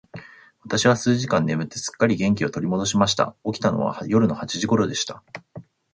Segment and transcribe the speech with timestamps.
[0.63, 3.35] 私は数時間眠って、すっかり元気を取り戻しました。
[3.45, 5.21] 起きたのは夜の八時頃でした。